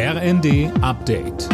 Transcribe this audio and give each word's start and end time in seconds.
RND 0.00 0.70
Update. 0.80 1.48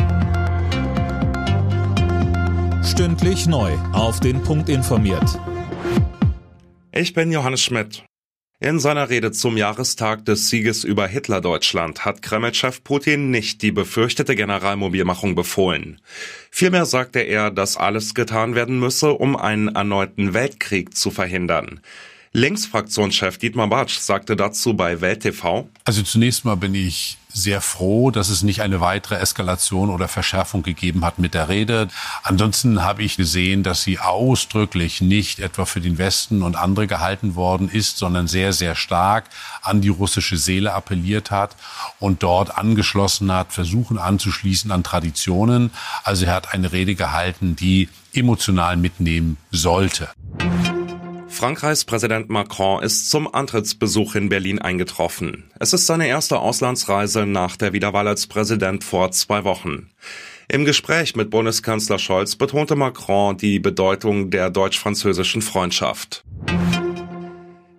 Stündlich 2.85 3.47
neu. 3.47 3.73
Auf 3.94 4.21
den 4.21 4.43
Punkt 4.43 4.69
informiert. 4.69 5.40
Ich 6.93 7.15
bin 7.15 7.33
Johannes 7.33 7.62
Schmidt. 7.62 8.04
In 8.61 8.80
seiner 8.80 9.09
Rede 9.09 9.33
zum 9.33 9.57
Jahrestag 9.57 10.27
des 10.27 10.51
Sieges 10.51 10.85
über 10.85 11.07
Hitlerdeutschland 11.07 12.04
hat 12.04 12.21
Kreml-Chef 12.21 12.85
Putin 12.85 13.30
nicht 13.30 13.62
die 13.62 13.72
befürchtete 13.72 14.37
Generalmobilmachung 14.37 15.35
befohlen. 15.35 16.02
Vielmehr 16.50 16.84
sagte 16.84 17.20
er, 17.20 17.50
dass 17.50 17.79
alles 17.79 18.12
getan 18.12 18.54
werden 18.54 18.79
müsse, 18.79 19.14
um 19.14 19.36
einen 19.36 19.68
erneuten 19.68 20.34
Weltkrieg 20.34 20.95
zu 20.95 21.11
verhindern. 21.11 21.80
Linksfraktionschef 22.36 23.38
Dietmar 23.38 23.68
Bartsch 23.68 24.00
sagte 24.00 24.34
dazu 24.34 24.74
bei 24.74 25.00
Welt 25.00 25.20
TV. 25.20 25.68
Also 25.84 26.02
zunächst 26.02 26.44
mal 26.44 26.56
bin 26.56 26.74
ich 26.74 27.16
sehr 27.32 27.60
froh, 27.60 28.10
dass 28.10 28.28
es 28.28 28.42
nicht 28.42 28.60
eine 28.60 28.80
weitere 28.80 29.14
Eskalation 29.14 29.88
oder 29.88 30.08
Verschärfung 30.08 30.64
gegeben 30.64 31.04
hat 31.04 31.20
mit 31.20 31.32
der 31.32 31.48
Rede. 31.48 31.86
Ansonsten 32.25 32.83
habe 32.83 33.05
ich 33.05 33.16
gesehen, 33.16 33.62
dass 33.62 33.84
sie 33.84 34.01
ausdrücklich 34.01 35.01
nicht 35.01 35.39
etwa 35.39 35.65
für 35.65 35.80
den 35.80 35.97
Westen 35.97 36.42
und 36.42 36.56
andere 36.56 36.89
gehalten 36.89 37.37
worden 37.37 37.69
ist, 37.69 37.98
sondern 37.98 38.27
sehr, 38.27 38.53
sehr 38.53 38.75
stark 38.75 39.27
an 39.62 39.80
die 39.80 39.89
russische 39.89 40.37
Seele 40.37 40.75
appelliert 40.75 41.30
hat 41.30 41.55
und 42.01 42.25
dort 42.25 42.59
angeschlossen 42.59 43.30
hat, 43.30 43.53
versuchen 43.53 43.97
anzuschließen 43.97 44.73
an 44.73 44.83
Traditionen. 44.83 45.70
Also 46.03 46.27
er 46.27 46.34
hat 46.34 46.53
eine 46.53 46.73
Rede 46.73 46.97
gehalten, 46.97 47.55
die 47.55 47.89
emotional 48.12 48.77
mitnehmen 48.77 49.37
sollte. 49.53 50.09
Frankreichs 51.34 51.84
Präsident 51.84 52.30
Macron 52.30 52.80
ist 52.80 53.11
zum 53.11 53.34
Antrittsbesuch 53.34 54.15
in 54.15 54.29
Berlin 54.29 54.61
eingetroffen. 54.61 55.51
Es 55.59 55.73
ist 55.73 55.87
seine 55.87 56.06
erste 56.06 56.38
Auslandsreise 56.38 57.27
nach 57.27 57.56
der 57.56 57.73
Wiederwahl 57.73 58.06
als 58.06 58.29
Präsident 58.29 58.84
vor 58.84 59.11
zwei 59.11 59.42
Wochen. 59.42 59.91
Im 60.48 60.65
Gespräch 60.65 61.16
mit 61.16 61.30
Bundeskanzler 61.30 61.98
Scholz 61.98 62.36
betonte 62.36 62.77
Macron 62.77 63.36
die 63.36 63.59
Bedeutung 63.59 64.31
der 64.31 64.48
deutsch-französischen 64.48 65.42
Freundschaft. 65.42 66.22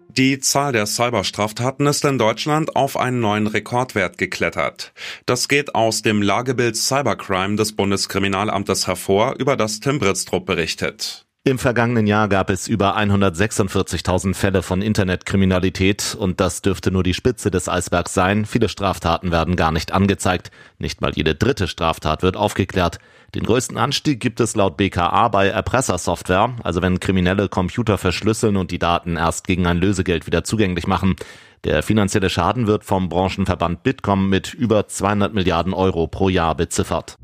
Die 0.09 0.39
Zahl 0.39 0.73
der 0.73 0.85
Cyberstraftaten 0.85 1.87
ist 1.87 2.03
in 2.03 2.17
Deutschland 2.17 2.75
auf 2.75 2.97
einen 2.97 3.21
neuen 3.21 3.47
Rekordwert 3.47 4.17
geklettert. 4.17 4.91
Das 5.25 5.47
geht 5.47 5.75
aus 5.75 6.01
dem 6.01 6.21
Lagebild 6.21 6.75
Cybercrime 6.75 7.55
des 7.55 7.73
Bundeskriminalamtes 7.73 8.85
hervor, 8.85 9.35
über 9.39 9.55
das 9.55 9.79
Tim 9.79 9.99
Britztrup 9.99 10.45
berichtet. 10.45 11.25
Im 11.47 11.59
vergangenen 11.59 12.07
Jahr 12.07 12.27
gab 12.27 12.49
es 12.49 12.67
über 12.67 12.97
146.000 12.97 14.33
Fälle 14.33 14.63
von 14.63 14.81
Internetkriminalität 14.81 16.17
und 16.19 16.39
das 16.39 16.63
dürfte 16.63 16.89
nur 16.89 17.03
die 17.03 17.13
Spitze 17.13 17.51
des 17.51 17.69
Eisbergs 17.69 18.15
sein. 18.15 18.45
Viele 18.45 18.67
Straftaten 18.67 19.31
werden 19.31 19.55
gar 19.55 19.71
nicht 19.71 19.91
angezeigt. 19.91 20.49
Nicht 20.79 21.01
mal 21.01 21.11
jede 21.13 21.35
dritte 21.35 21.67
Straftat 21.67 22.23
wird 22.23 22.35
aufgeklärt. 22.35 22.97
Den 23.35 23.43
größten 23.43 23.77
Anstieg 23.77 24.21
gibt 24.21 24.39
es 24.39 24.55
laut 24.55 24.75
BKA 24.75 25.27
bei 25.27 25.49
Erpressersoftware, 25.49 26.55
also 26.63 26.81
wenn 26.81 26.99
Kriminelle 26.99 27.47
Computer 27.47 27.99
verschlüsseln 27.99 28.57
und 28.57 28.71
die 28.71 28.79
Daten 28.79 29.15
erst 29.15 29.45
gegen 29.45 29.67
ein 29.67 29.77
Lösegeld 29.77 30.25
wieder 30.25 30.43
zugänglich 30.43 30.87
machen. 30.87 31.15
Der 31.63 31.83
finanzielle 31.83 32.31
Schaden 32.31 32.65
wird 32.65 32.83
vom 32.83 33.07
Branchenverband 33.07 33.83
Bitkom 33.83 34.29
mit 34.29 34.55
über 34.55 34.87
200 34.87 35.35
Milliarden 35.35 35.75
Euro 35.75 36.07
pro 36.07 36.27
Jahr 36.27 36.55
beziffert. 36.55 37.17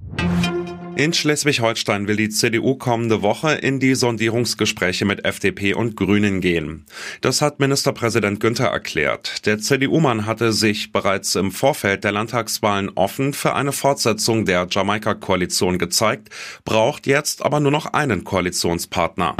In 0.95 1.13
Schleswig-Holstein 1.13 2.07
will 2.07 2.17
die 2.17 2.29
CDU 2.29 2.75
kommende 2.75 3.21
Woche 3.21 3.53
in 3.53 3.79
die 3.79 3.95
Sondierungsgespräche 3.95 5.05
mit 5.05 5.25
FDP 5.25 5.73
und 5.73 5.95
Grünen 5.95 6.41
gehen. 6.41 6.85
Das 7.21 7.41
hat 7.41 7.59
Ministerpräsident 7.59 8.39
Günther 8.39 8.67
erklärt. 8.67 9.45
Der 9.45 9.57
CDU-Mann 9.57 10.25
hatte 10.25 10.51
sich 10.53 10.91
bereits 10.91 11.35
im 11.35 11.51
Vorfeld 11.51 12.03
der 12.03 12.11
Landtagswahlen 12.11 12.91
offen 12.95 13.33
für 13.33 13.55
eine 13.55 13.71
Fortsetzung 13.71 14.45
der 14.45 14.67
Jamaika-Koalition 14.69 15.77
gezeigt, 15.77 16.29
braucht 16.65 17.07
jetzt 17.07 17.43
aber 17.43 17.59
nur 17.59 17.71
noch 17.71 17.87
einen 17.87 18.23
Koalitionspartner. 18.23 19.35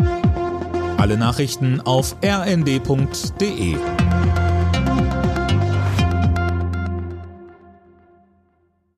Alle 0.98 1.18
Nachrichten 1.18 1.82
auf 1.82 2.16
rnd.de 2.24 3.76